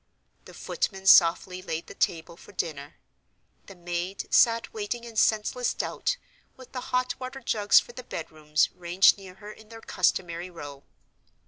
[0.45, 2.95] The footman softly laid the table for dinner.
[3.67, 6.17] The maid sat waiting in senseless doubt,
[6.57, 10.85] with the hot water jugs for the bedrooms ranged near her in their customary row.